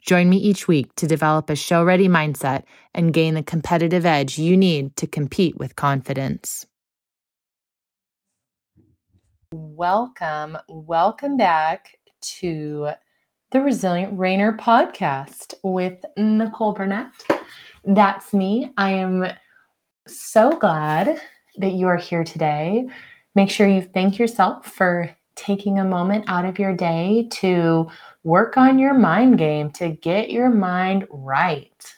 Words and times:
Join 0.00 0.30
me 0.30 0.38
each 0.38 0.66
week 0.66 0.94
to 0.96 1.06
develop 1.06 1.50
a 1.50 1.56
show 1.56 1.84
ready 1.84 2.08
mindset 2.08 2.64
and 2.94 3.12
gain 3.12 3.34
the 3.34 3.42
competitive 3.42 4.06
edge 4.06 4.38
you 4.38 4.56
need 4.56 4.96
to 4.96 5.06
compete 5.06 5.58
with 5.58 5.76
confidence. 5.76 6.66
Welcome, 9.52 10.56
welcome 10.68 11.36
back 11.36 11.98
to 12.38 12.90
the 13.50 13.60
Resilient 13.60 14.16
Reiner 14.16 14.56
podcast 14.56 15.54
with 15.62 15.98
Nicole 16.16 16.72
Burnett. 16.72 17.10
That's 17.84 18.32
me. 18.32 18.72
I 18.76 18.92
am 18.92 19.26
so 20.06 20.50
glad 20.52 21.20
that 21.58 21.72
you 21.72 21.88
are 21.88 21.96
here 21.96 22.24
today. 22.24 22.88
Make 23.34 23.50
sure 23.50 23.66
you 23.66 23.82
thank 23.82 24.18
yourself 24.18 24.66
for 24.66 25.14
taking 25.40 25.78
a 25.78 25.84
moment 25.84 26.26
out 26.28 26.44
of 26.44 26.58
your 26.58 26.76
day 26.76 27.26
to 27.30 27.88
work 28.24 28.58
on 28.58 28.78
your 28.78 28.92
mind 28.92 29.38
game 29.38 29.70
to 29.70 29.88
get 29.88 30.30
your 30.30 30.50
mind 30.50 31.06
right. 31.10 31.94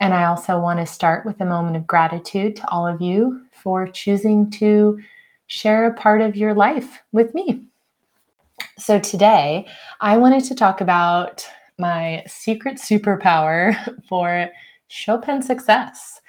And 0.00 0.12
I 0.12 0.26
also 0.26 0.60
want 0.60 0.78
to 0.78 0.86
start 0.86 1.24
with 1.24 1.40
a 1.40 1.46
moment 1.46 1.76
of 1.76 1.86
gratitude 1.86 2.56
to 2.56 2.68
all 2.68 2.86
of 2.86 3.00
you 3.00 3.40
for 3.52 3.88
choosing 3.88 4.50
to 4.50 5.00
share 5.46 5.86
a 5.86 5.94
part 5.94 6.20
of 6.20 6.36
your 6.36 6.52
life 6.52 7.00
with 7.12 7.34
me. 7.34 7.64
So, 8.78 8.98
today 8.98 9.66
I 10.00 10.18
wanted 10.18 10.44
to 10.44 10.54
talk 10.54 10.82
about 10.82 11.46
my 11.78 12.22
secret 12.26 12.76
superpower 12.76 13.74
for 14.08 14.50
show 14.88 15.16
pen 15.16 15.40
success. 15.40 16.20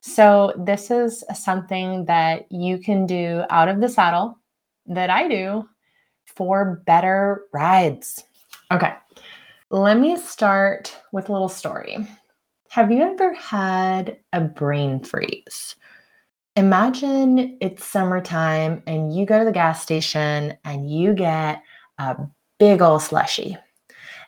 So, 0.00 0.54
this 0.56 0.90
is 0.90 1.22
something 1.34 2.06
that 2.06 2.50
you 2.50 2.78
can 2.78 3.04
do 3.04 3.44
out 3.50 3.68
of 3.68 3.80
the 3.80 3.88
saddle 3.90 4.38
that 4.86 5.10
I 5.10 5.28
do 5.28 5.68
for 6.26 6.82
better 6.86 7.44
rides. 7.52 8.24
Okay, 8.70 8.94
let 9.70 9.98
me 9.98 10.16
start 10.16 10.96
with 11.12 11.28
a 11.28 11.32
little 11.32 11.48
story. 11.48 11.98
Have 12.70 12.90
you 12.90 13.02
ever 13.02 13.34
had 13.34 14.18
a 14.32 14.40
brain 14.40 15.00
freeze? 15.04 15.76
Imagine 16.56 17.58
it's 17.60 17.84
summertime 17.84 18.82
and 18.86 19.14
you 19.14 19.26
go 19.26 19.38
to 19.38 19.44
the 19.44 19.52
gas 19.52 19.82
station 19.82 20.56
and 20.64 20.90
you 20.90 21.14
get 21.14 21.62
a 21.98 22.16
big 22.58 22.82
old 22.82 23.02
slushy. 23.02 23.56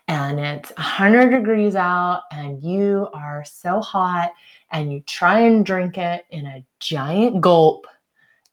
And 0.09 0.39
it's 0.39 0.71
100 0.73 1.31
degrees 1.31 1.75
out 1.75 2.23
and 2.31 2.63
you 2.63 3.09
are 3.15 3.45
so 3.47 3.81
hot 3.81 4.33
and 4.71 4.93
you 4.93 5.01
try 5.01 5.41
and 5.41 5.65
drink 5.65 5.97
it 5.97 6.27
in 6.31 6.47
a 6.47 6.65
giant 6.81 7.41
gulp. 7.41 7.87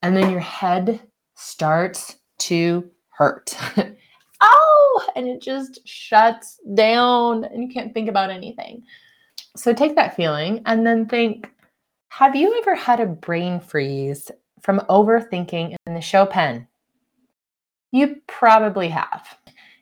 And 0.02 0.16
then 0.16 0.32
your 0.32 0.40
head 0.40 1.02
starts 1.42 2.18
to 2.38 2.90
hurt. 3.10 3.58
oh, 4.42 5.08
and 5.16 5.28
it 5.28 5.42
just 5.42 5.86
shuts 5.88 6.60
down 6.76 7.44
and 7.46 7.64
you 7.64 7.70
can't 7.70 7.94
think 7.94 8.08
about 8.08 8.30
anything. 8.30 8.84
So 9.56 9.74
take 9.74 9.96
that 9.96 10.16
feeling 10.16 10.62
and 10.66 10.86
then 10.86 11.08
think 11.08 11.52
have 12.10 12.36
you 12.36 12.58
ever 12.60 12.76
had 12.76 13.00
a 13.00 13.06
brain 13.06 13.60
freeze 13.60 14.30
from 14.62 14.80
overthinking 14.90 15.76
in 15.88 15.94
the 15.94 16.02
show 16.02 16.26
pen? 16.26 16.68
You 17.92 18.22
probably 18.28 18.90
have. 18.90 19.28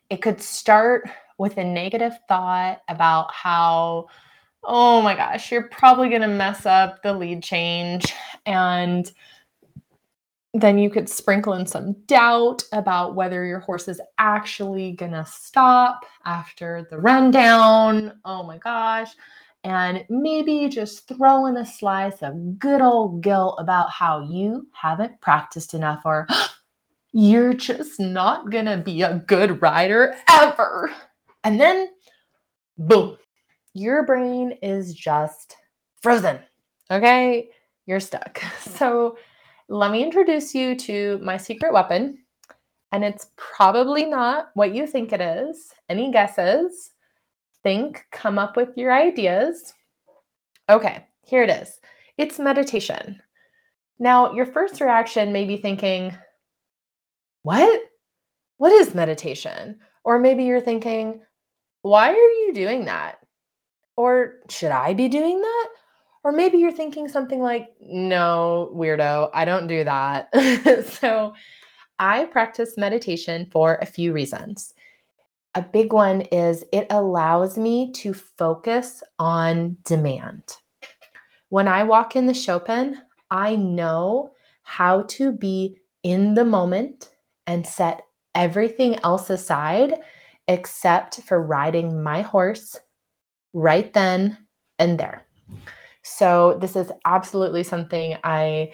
It 0.09 0.21
could 0.21 0.41
start 0.41 1.09
with 1.37 1.57
a 1.57 1.63
negative 1.63 2.13
thought 2.27 2.81
about 2.87 3.33
how, 3.33 4.07
oh 4.63 5.01
my 5.01 5.15
gosh, 5.15 5.51
you're 5.51 5.69
probably 5.69 6.09
going 6.09 6.21
to 6.21 6.27
mess 6.27 6.65
up 6.65 7.01
the 7.03 7.13
lead 7.13 7.43
change 7.43 8.13
and 8.45 9.11
then 10.53 10.77
you 10.79 10.89
could 10.89 11.07
sprinkle 11.07 11.53
in 11.53 11.65
some 11.65 11.93
doubt 12.07 12.63
about 12.71 13.15
whether 13.15 13.45
your 13.45 13.59
horse 13.59 13.87
is 13.87 14.01
actually 14.17 14.93
to 15.11 15.25
stop 15.25 16.05
after 16.25 16.87
the 16.89 16.99
rundown. 16.99 18.19
Oh 18.25 18.43
my 18.43 18.57
gosh. 18.57 19.11
And 19.63 20.05
maybe 20.09 20.67
just 20.69 21.07
throw 21.07 21.45
in 21.45 21.57
a 21.57 21.65
slice 21.65 22.23
of 22.23 22.57
good 22.57 22.81
old 22.81 23.21
guilt 23.21 23.57
about 23.59 23.91
how 23.91 24.21
you 24.21 24.67
haven't 24.71 25.19
practiced 25.21 25.73
enough 25.73 26.01
or 26.05 26.27
you're 27.11 27.53
just 27.53 27.99
not 27.99 28.49
to 28.65 28.77
be 28.77 29.01
a 29.03 29.21
good 29.27 29.61
rider 29.61 30.15
ever. 30.29 30.91
And 31.43 31.59
then, 31.59 31.89
boom, 32.77 33.17
your 33.73 34.03
brain 34.03 34.53
is 34.63 34.93
just 34.93 35.57
frozen. 36.01 36.39
Okay. 36.89 37.49
You're 37.85 37.99
stuck. 37.99 38.41
So, 38.59 39.17
let 39.69 39.91
me 39.91 40.03
introduce 40.03 40.55
you 40.55 40.75
to 40.75 41.19
my 41.23 41.37
secret 41.37 41.71
weapon. 41.71 42.17
And 42.91 43.03
it's 43.03 43.27
probably 43.37 44.05
not 44.05 44.49
what 44.55 44.73
you 44.73 44.87
think 44.87 45.13
it 45.13 45.21
is. 45.21 45.71
Any 45.89 46.11
guesses? 46.11 46.91
Think, 47.61 48.03
come 48.11 48.39
up 48.39 48.57
with 48.57 48.69
your 48.75 48.91
ideas. 48.91 49.73
Okay, 50.69 51.05
here 51.23 51.43
it 51.43 51.49
is 51.49 51.79
it's 52.17 52.37
meditation. 52.37 53.21
Now, 53.97 54.33
your 54.33 54.45
first 54.45 54.81
reaction 54.81 55.31
may 55.31 55.45
be 55.45 55.55
thinking, 55.55 56.13
What? 57.43 57.81
What 58.57 58.73
is 58.73 58.93
meditation? 58.93 59.79
Or 60.03 60.19
maybe 60.19 60.43
you're 60.43 60.59
thinking, 60.59 61.21
Why 61.81 62.09
are 62.09 62.13
you 62.13 62.51
doing 62.53 62.85
that? 62.85 63.19
Or 63.95 64.39
should 64.49 64.71
I 64.71 64.93
be 64.93 65.07
doing 65.07 65.39
that? 65.39 65.69
Or 66.23 66.31
maybe 66.31 66.57
you're 66.57 66.71
thinking 66.71 67.07
something 67.07 67.39
like, 67.39 67.69
no, 67.79 68.71
weirdo, 68.75 69.29
I 69.33 69.45
don't 69.45 69.67
do 69.67 69.83
that. 69.83 70.29
so 70.99 71.33
I 71.97 72.25
practice 72.25 72.77
meditation 72.77 73.47
for 73.51 73.77
a 73.81 73.85
few 73.85 74.11
reasons. 74.11 74.73
A 75.55 75.61
big 75.61 75.93
one 75.93 76.21
is 76.21 76.63
it 76.71 76.87
allows 76.89 77.57
me 77.57 77.91
to 77.93 78.13
focus 78.13 79.01
on 79.17 79.77
demand. 79.83 80.43
When 81.49 81.67
I 81.67 81.83
walk 81.83 82.15
in 82.15 82.27
the 82.27 82.33
show 82.33 82.59
pen, 82.59 83.01
I 83.31 83.55
know 83.55 84.31
how 84.63 85.03
to 85.03 85.31
be 85.31 85.77
in 86.03 86.35
the 86.35 86.45
moment 86.45 87.09
and 87.47 87.65
set 87.65 88.03
everything 88.35 88.99
else 89.03 89.29
aside 89.29 89.95
except 90.47 91.21
for 91.21 91.41
riding 91.41 92.03
my 92.03 92.21
horse 92.21 92.79
right 93.53 93.91
then 93.93 94.37
and 94.77 94.99
there. 94.99 95.25
So, 96.17 96.57
this 96.59 96.75
is 96.75 96.91
absolutely 97.05 97.63
something 97.63 98.17
I 98.23 98.73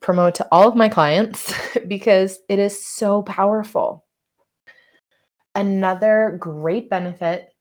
promote 0.00 0.34
to 0.36 0.48
all 0.50 0.68
of 0.68 0.76
my 0.76 0.88
clients 0.88 1.52
because 1.88 2.38
it 2.48 2.58
is 2.58 2.84
so 2.84 3.22
powerful. 3.22 4.04
Another 5.54 6.36
great 6.38 6.90
benefit 6.90 7.52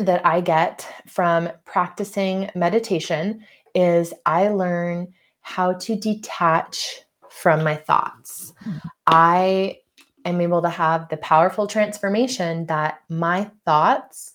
that 0.00 0.24
I 0.24 0.40
get 0.40 0.86
from 1.06 1.50
practicing 1.64 2.50
meditation 2.54 3.44
is 3.74 4.12
I 4.24 4.48
learn 4.48 5.12
how 5.40 5.74
to 5.74 5.96
detach 5.96 7.00
from 7.30 7.62
my 7.62 7.76
thoughts. 7.76 8.52
Mm-hmm. 8.64 8.88
I 9.06 9.78
am 10.24 10.40
able 10.40 10.62
to 10.62 10.68
have 10.68 11.08
the 11.08 11.18
powerful 11.18 11.66
transformation 11.66 12.66
that 12.66 13.00
my 13.08 13.50
thoughts 13.64 14.34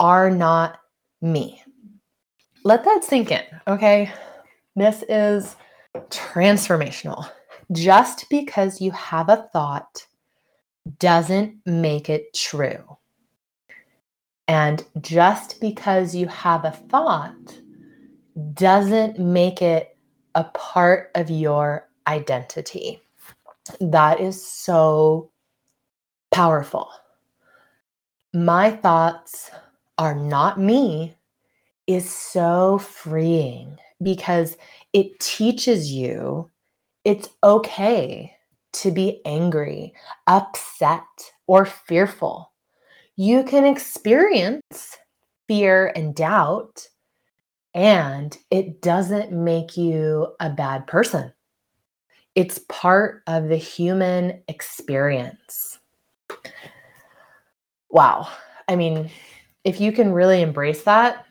are 0.00 0.30
not 0.30 0.78
me 1.20 1.62
let 2.66 2.84
that 2.84 3.04
sink 3.04 3.30
in, 3.30 3.44
okay? 3.68 4.12
This 4.74 5.04
is 5.08 5.54
transformational. 6.10 7.30
Just 7.70 8.28
because 8.28 8.80
you 8.80 8.90
have 8.90 9.28
a 9.28 9.48
thought 9.52 10.04
doesn't 10.98 11.54
make 11.64 12.10
it 12.10 12.34
true. 12.34 12.96
And 14.48 14.84
just 15.00 15.60
because 15.60 16.12
you 16.12 16.26
have 16.26 16.64
a 16.64 16.72
thought 16.72 17.56
doesn't 18.54 19.20
make 19.20 19.62
it 19.62 19.96
a 20.34 20.42
part 20.42 21.12
of 21.14 21.30
your 21.30 21.88
identity. 22.08 23.00
That 23.80 24.18
is 24.20 24.44
so 24.44 25.30
powerful. 26.32 26.90
My 28.34 28.72
thoughts 28.72 29.52
are 29.98 30.16
not 30.16 30.58
me 30.58 31.16
is 31.86 32.10
so 32.10 32.78
freeing 32.78 33.78
because 34.02 34.56
it 34.92 35.18
teaches 35.20 35.92
you 35.92 36.50
it's 37.04 37.28
okay 37.44 38.36
to 38.72 38.90
be 38.90 39.20
angry, 39.24 39.92
upset, 40.26 41.04
or 41.46 41.64
fearful. 41.64 42.52
You 43.14 43.44
can 43.44 43.64
experience 43.64 44.98
fear 45.46 45.92
and 45.94 46.14
doubt, 46.14 46.88
and 47.74 48.36
it 48.50 48.82
doesn't 48.82 49.30
make 49.30 49.76
you 49.76 50.34
a 50.40 50.50
bad 50.50 50.88
person. 50.88 51.32
It's 52.34 52.58
part 52.68 53.22
of 53.28 53.48
the 53.48 53.56
human 53.56 54.42
experience. 54.48 55.78
Wow. 57.88 58.28
I 58.68 58.74
mean, 58.74 59.10
if 59.62 59.80
you 59.80 59.92
can 59.92 60.12
really 60.12 60.42
embrace 60.42 60.82
that, 60.82 61.25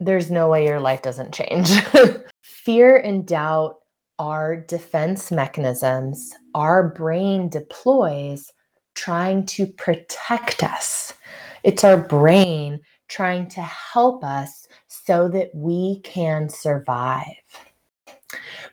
there's 0.00 0.30
no 0.30 0.48
way 0.48 0.66
your 0.66 0.80
life 0.80 1.02
doesn't 1.02 1.34
change. 1.34 1.70
Fear 2.42 2.96
and 2.96 3.26
doubt 3.26 3.76
are 4.18 4.56
defense 4.56 5.30
mechanisms 5.30 6.34
our 6.54 6.88
brain 6.90 7.48
deploys 7.48 8.52
trying 8.94 9.46
to 9.46 9.66
protect 9.66 10.62
us. 10.62 11.14
It's 11.62 11.84
our 11.84 11.96
brain 11.96 12.80
trying 13.08 13.48
to 13.50 13.62
help 13.62 14.24
us 14.24 14.66
so 14.88 15.28
that 15.28 15.50
we 15.54 16.00
can 16.00 16.48
survive. 16.48 17.24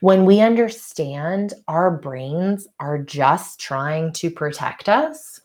When 0.00 0.24
we 0.24 0.40
understand 0.40 1.54
our 1.66 1.90
brains 1.90 2.68
are 2.78 2.98
just 2.98 3.58
trying 3.58 4.12
to 4.14 4.30
protect 4.30 4.88
us, 4.88 5.40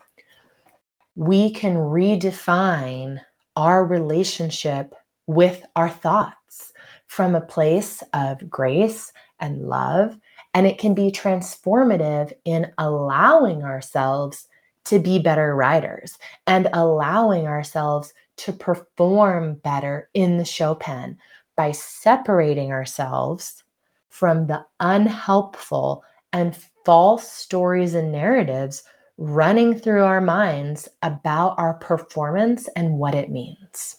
we 1.15 1.51
can 1.51 1.75
redefine 1.75 3.19
our 3.55 3.85
relationship 3.85 4.95
with 5.27 5.63
our 5.75 5.89
thoughts 5.89 6.73
from 7.07 7.35
a 7.35 7.41
place 7.41 8.01
of 8.13 8.49
grace 8.49 9.11
and 9.39 9.67
love. 9.67 10.17
And 10.53 10.67
it 10.67 10.77
can 10.77 10.93
be 10.93 11.11
transformative 11.11 12.33
in 12.45 12.71
allowing 12.77 13.63
ourselves 13.63 14.47
to 14.85 14.99
be 14.99 15.19
better 15.19 15.55
writers 15.55 16.17
and 16.47 16.69
allowing 16.73 17.47
ourselves 17.47 18.13
to 18.37 18.51
perform 18.51 19.55
better 19.55 20.09
in 20.13 20.37
the 20.37 20.45
show 20.45 20.75
pen 20.75 21.17
by 21.55 21.71
separating 21.71 22.71
ourselves 22.71 23.63
from 24.09 24.47
the 24.47 24.65
unhelpful 24.79 26.03
and 26.33 26.57
false 26.85 27.31
stories 27.31 27.93
and 27.93 28.11
narratives 28.11 28.83
running 29.17 29.77
through 29.77 30.03
our 30.03 30.21
minds 30.21 30.89
about 31.03 31.55
our 31.57 31.75
performance 31.75 32.67
and 32.75 32.97
what 32.97 33.15
it 33.15 33.29
means. 33.29 33.97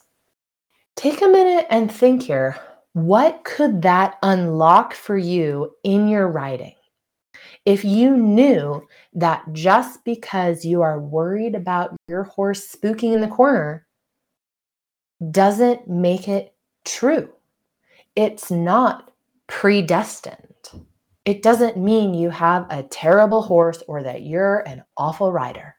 Take 0.96 1.22
a 1.22 1.28
minute 1.28 1.66
and 1.70 1.90
think 1.90 2.22
here 2.22 2.56
what 2.92 3.42
could 3.42 3.82
that 3.82 4.16
unlock 4.22 4.94
for 4.94 5.16
you 5.16 5.74
in 5.82 6.08
your 6.08 6.28
writing? 6.28 6.74
If 7.64 7.84
you 7.84 8.16
knew 8.16 8.86
that 9.14 9.42
just 9.52 10.04
because 10.04 10.64
you 10.64 10.82
are 10.82 11.00
worried 11.00 11.56
about 11.56 11.96
your 12.08 12.22
horse 12.24 12.72
spooking 12.72 13.12
in 13.12 13.20
the 13.20 13.28
corner 13.28 13.86
doesn't 15.30 15.88
make 15.88 16.28
it 16.28 16.54
true, 16.84 17.32
it's 18.14 18.50
not 18.50 19.10
predestined. 19.48 20.38
It 21.24 21.42
doesn't 21.42 21.78
mean 21.78 22.14
you 22.14 22.30
have 22.30 22.66
a 22.70 22.82
terrible 22.84 23.42
horse 23.42 23.82
or 23.88 24.02
that 24.04 24.22
you're 24.22 24.60
an 24.60 24.84
awful 24.96 25.32
rider. 25.32 25.74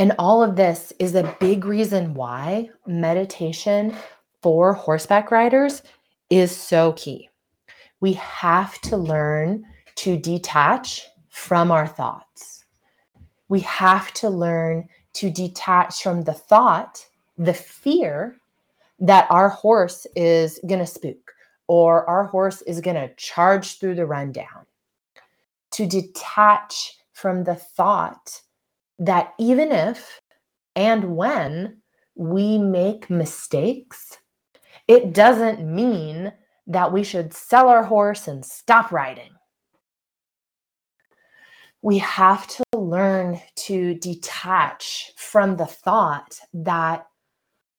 And 0.00 0.14
all 0.18 0.42
of 0.42 0.56
this 0.56 0.94
is 0.98 1.14
a 1.14 1.36
big 1.40 1.66
reason 1.66 2.14
why 2.14 2.70
meditation 2.86 3.94
for 4.40 4.72
horseback 4.72 5.30
riders 5.30 5.82
is 6.30 6.56
so 6.56 6.94
key. 6.94 7.28
We 8.00 8.14
have 8.14 8.80
to 8.80 8.96
learn 8.96 9.66
to 9.96 10.16
detach 10.16 11.06
from 11.28 11.70
our 11.70 11.86
thoughts. 11.86 12.64
We 13.50 13.60
have 13.60 14.10
to 14.14 14.30
learn 14.30 14.88
to 15.12 15.30
detach 15.30 16.02
from 16.02 16.22
the 16.22 16.32
thought, 16.32 17.06
the 17.36 17.52
fear 17.52 18.36
that 19.00 19.26
our 19.28 19.50
horse 19.50 20.06
is 20.16 20.58
going 20.66 20.80
to 20.80 20.86
spook 20.86 21.34
or 21.66 22.08
our 22.08 22.24
horse 22.24 22.62
is 22.62 22.80
going 22.80 22.96
to 22.96 23.14
charge 23.16 23.78
through 23.78 23.96
the 23.96 24.06
rundown. 24.06 24.64
To 25.72 25.86
detach 25.86 26.96
from 27.12 27.44
the 27.44 27.56
thought 27.56 28.40
that 29.00 29.34
even 29.38 29.72
if 29.72 30.20
and 30.76 31.16
when 31.16 31.78
we 32.14 32.58
make 32.58 33.10
mistakes, 33.10 34.18
it 34.86 35.12
doesn't 35.12 35.66
mean 35.66 36.32
that 36.66 36.92
we 36.92 37.02
should 37.02 37.32
sell 37.32 37.68
our 37.68 37.82
horse 37.82 38.28
and 38.28 38.44
stop 38.44 38.92
riding. 38.92 39.30
We 41.82 41.98
have 41.98 42.46
to 42.46 42.64
learn 42.76 43.40
to 43.56 43.94
detach 43.94 45.12
from 45.16 45.56
the 45.56 45.66
thought 45.66 46.38
that, 46.52 47.06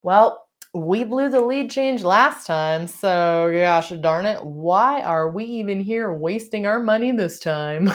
well, 0.02 0.48
we 0.74 1.04
blew 1.04 1.28
the 1.28 1.40
lead 1.40 1.70
change 1.70 2.02
last 2.02 2.46
time, 2.46 2.88
so 2.88 3.50
gosh 3.54 3.90
darn 3.90 4.26
it, 4.26 4.44
why 4.44 5.02
are 5.02 5.30
we 5.30 5.44
even 5.44 5.80
here 5.80 6.12
wasting 6.12 6.66
our 6.66 6.80
money 6.80 7.12
this 7.12 7.38
time? 7.38 7.92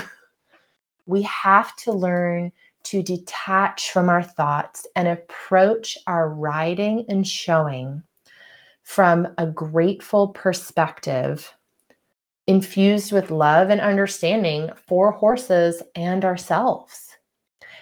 we 1.07 1.23
have 1.23 1.75
to 1.77 1.91
learn 1.91 2.51
to 2.89 3.03
detach 3.03 3.91
from 3.91 4.09
our 4.09 4.23
thoughts 4.23 4.87
and 4.95 5.07
approach 5.07 5.97
our 6.07 6.29
riding 6.29 7.05
and 7.09 7.27
showing 7.27 8.01
from 8.83 9.27
a 9.37 9.45
grateful 9.45 10.29
perspective, 10.29 11.53
infused 12.47 13.11
with 13.11 13.29
love 13.29 13.69
and 13.69 13.81
understanding 13.81 14.69
for 14.87 15.11
horses 15.11 15.83
and 15.95 16.23
ourselves. 16.23 17.17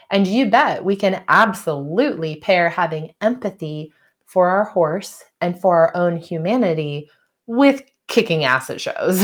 And 0.10 0.26
you 0.26 0.50
bet 0.50 0.84
we 0.84 0.96
can 0.96 1.24
absolutely 1.28 2.38
pair 2.38 2.70
having 2.70 3.14
empathy 3.22 3.94
for 4.26 4.50
our 4.50 4.66
horse 4.66 5.24
and 5.42 5.60
for 5.62 5.78
our 5.78 5.96
own 5.96 6.18
humanity 6.18 7.10
with 7.46 7.84
kicking 8.08 8.44
ass 8.44 8.72
at 8.72 8.82
shows. 8.82 9.24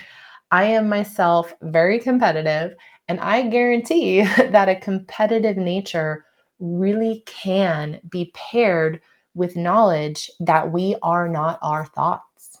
I 0.50 0.64
am 0.64 0.88
myself 0.88 1.52
very 1.62 1.98
competitive 1.98 2.74
and 3.12 3.20
I 3.20 3.42
guarantee 3.42 4.22
that 4.38 4.70
a 4.70 4.80
competitive 4.80 5.58
nature 5.58 6.24
really 6.60 7.22
can 7.26 8.00
be 8.08 8.32
paired 8.32 9.02
with 9.34 9.54
knowledge 9.54 10.30
that 10.40 10.72
we 10.72 10.96
are 11.02 11.28
not 11.28 11.58
our 11.60 11.84
thoughts. 11.84 12.58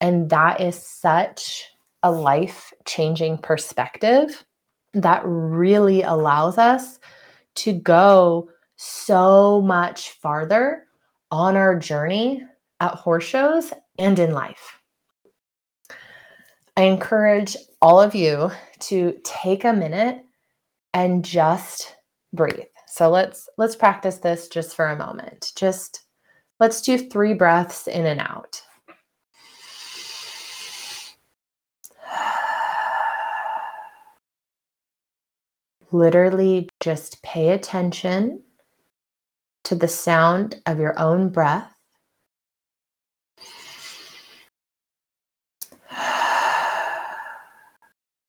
And 0.00 0.30
that 0.30 0.60
is 0.60 0.80
such 0.80 1.64
a 2.04 2.12
life 2.12 2.72
changing 2.84 3.38
perspective 3.38 4.44
that 4.94 5.22
really 5.24 6.02
allows 6.02 6.56
us 6.56 7.00
to 7.56 7.72
go 7.72 8.50
so 8.76 9.60
much 9.60 10.10
farther 10.10 10.84
on 11.32 11.56
our 11.56 11.76
journey 11.76 12.44
at 12.78 12.94
horse 12.94 13.24
shows 13.24 13.72
and 13.98 14.20
in 14.20 14.30
life. 14.30 14.77
I 16.78 16.82
encourage 16.82 17.56
all 17.82 18.00
of 18.00 18.14
you 18.14 18.52
to 18.82 19.18
take 19.24 19.64
a 19.64 19.72
minute 19.72 20.24
and 20.94 21.24
just 21.24 21.96
breathe. 22.32 22.68
So 22.86 23.10
let's 23.10 23.48
let's 23.58 23.74
practice 23.74 24.18
this 24.18 24.46
just 24.46 24.76
for 24.76 24.86
a 24.86 24.96
moment. 24.96 25.50
Just 25.56 26.04
let's 26.60 26.80
do 26.80 26.96
3 26.96 27.34
breaths 27.34 27.88
in 27.88 28.06
and 28.06 28.20
out. 28.20 28.62
Literally 35.90 36.68
just 36.78 37.20
pay 37.24 37.48
attention 37.48 38.44
to 39.64 39.74
the 39.74 39.88
sound 39.88 40.62
of 40.64 40.78
your 40.78 40.96
own 40.96 41.30
breath 41.30 41.74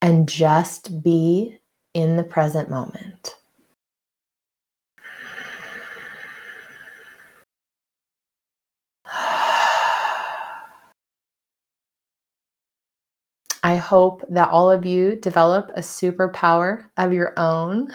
and 0.02 0.28
just 0.28 1.04
be 1.04 1.60
in 1.94 2.18
the 2.18 2.24
present 2.24 2.70
moment. 2.70 3.36
I 13.62 13.76
hope 13.76 14.24
that 14.30 14.50
all 14.50 14.72
of 14.72 14.86
you 14.86 15.18
develop 15.18 15.70
a 15.76 15.82
superpower 15.82 16.86
of 16.98 17.12
your 17.12 17.34
own. 17.38 17.94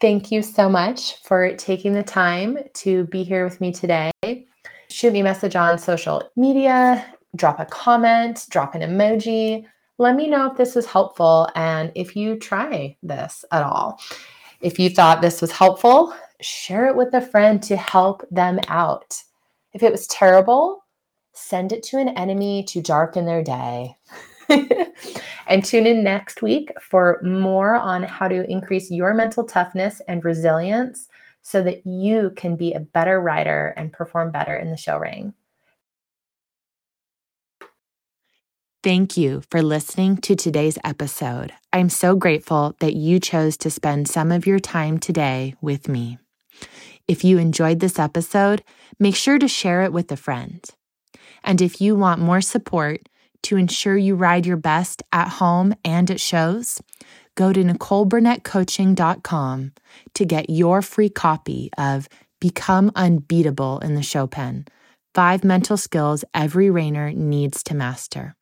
Thank 0.00 0.32
you 0.32 0.42
so 0.42 0.68
much 0.68 1.22
for 1.22 1.54
taking 1.56 1.92
the 1.92 2.02
time 2.02 2.58
to 2.74 3.04
be 3.04 3.22
here 3.22 3.44
with 3.44 3.60
me 3.60 3.72
today. 3.72 4.10
Shoot 4.90 5.12
me 5.12 5.20
a 5.20 5.24
message 5.24 5.54
on 5.54 5.78
social 5.78 6.28
media, 6.36 7.04
drop 7.36 7.60
a 7.60 7.66
comment, 7.66 8.46
drop 8.50 8.74
an 8.74 8.82
emoji 8.82 9.64
let 9.98 10.14
me 10.14 10.28
know 10.28 10.50
if 10.50 10.56
this 10.56 10.74
was 10.74 10.86
helpful 10.86 11.48
and 11.54 11.92
if 11.94 12.16
you 12.16 12.36
try 12.36 12.96
this 13.02 13.44
at 13.50 13.64
all. 13.64 14.00
If 14.60 14.78
you 14.78 14.90
thought 14.90 15.20
this 15.20 15.40
was 15.40 15.52
helpful, 15.52 16.14
share 16.40 16.86
it 16.86 16.96
with 16.96 17.12
a 17.14 17.20
friend 17.20 17.62
to 17.64 17.76
help 17.76 18.24
them 18.30 18.60
out. 18.68 19.22
If 19.72 19.82
it 19.82 19.92
was 19.92 20.06
terrible, 20.06 20.84
send 21.32 21.72
it 21.72 21.82
to 21.84 21.98
an 21.98 22.10
enemy 22.10 22.64
to 22.64 22.80
darken 22.80 23.26
their 23.26 23.42
day. 23.42 23.96
and 24.48 25.64
tune 25.64 25.86
in 25.86 26.02
next 26.02 26.42
week 26.42 26.72
for 26.80 27.20
more 27.22 27.74
on 27.74 28.02
how 28.02 28.28
to 28.28 28.48
increase 28.50 28.90
your 28.90 29.14
mental 29.14 29.44
toughness 29.44 30.00
and 30.08 30.24
resilience 30.24 31.08
so 31.42 31.62
that 31.62 31.86
you 31.86 32.32
can 32.36 32.56
be 32.56 32.72
a 32.72 32.80
better 32.80 33.20
rider 33.20 33.74
and 33.76 33.92
perform 33.92 34.30
better 34.30 34.56
in 34.56 34.70
the 34.70 34.76
show 34.76 34.96
ring. 34.96 35.34
Thank 38.84 39.16
you 39.16 39.42
for 39.50 39.60
listening 39.60 40.18
to 40.18 40.36
today's 40.36 40.78
episode. 40.84 41.52
I'm 41.72 41.88
so 41.88 42.14
grateful 42.14 42.76
that 42.78 42.94
you 42.94 43.18
chose 43.18 43.56
to 43.56 43.70
spend 43.70 44.06
some 44.06 44.30
of 44.30 44.46
your 44.46 44.60
time 44.60 44.98
today 44.98 45.56
with 45.60 45.88
me. 45.88 46.18
If 47.08 47.24
you 47.24 47.38
enjoyed 47.38 47.80
this 47.80 47.98
episode, 47.98 48.62
make 49.00 49.16
sure 49.16 49.40
to 49.40 49.48
share 49.48 49.82
it 49.82 49.92
with 49.92 50.12
a 50.12 50.16
friend. 50.16 50.64
And 51.42 51.60
if 51.60 51.80
you 51.80 51.96
want 51.96 52.20
more 52.20 52.40
support 52.40 53.08
to 53.42 53.56
ensure 53.56 53.96
you 53.96 54.14
ride 54.14 54.46
your 54.46 54.56
best 54.56 55.02
at 55.10 55.26
home 55.26 55.74
and 55.84 56.08
at 56.08 56.20
shows, 56.20 56.80
go 57.34 57.52
to 57.52 57.64
NicoleBurnettCoaching.com 57.64 59.72
to 60.14 60.24
get 60.24 60.50
your 60.50 60.82
free 60.82 61.10
copy 61.10 61.70
of 61.76 62.08
Become 62.40 62.92
Unbeatable 62.94 63.80
in 63.80 63.96
the 63.96 64.04
Show 64.04 64.28
Pen 64.28 64.66
Five 65.16 65.42
Mental 65.42 65.76
Skills 65.76 66.24
Every 66.32 66.68
Reiner 66.68 67.12
Needs 67.12 67.64
to 67.64 67.74
Master. 67.74 68.36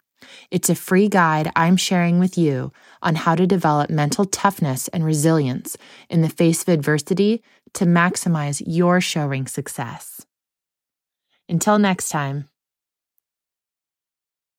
It's 0.50 0.70
a 0.70 0.74
free 0.74 1.08
guide 1.08 1.50
I'm 1.56 1.76
sharing 1.76 2.18
with 2.18 2.36
you 2.36 2.72
on 3.02 3.14
how 3.14 3.34
to 3.34 3.46
develop 3.46 3.90
mental 3.90 4.24
toughness 4.24 4.88
and 4.88 5.04
resilience 5.04 5.76
in 6.08 6.22
the 6.22 6.28
face 6.28 6.62
of 6.62 6.68
adversity 6.68 7.42
to 7.74 7.84
maximize 7.84 8.62
your 8.66 9.00
show 9.00 9.26
ring 9.26 9.46
success. 9.46 10.24
Until 11.48 11.78
next 11.78 12.08
time. 12.08 12.48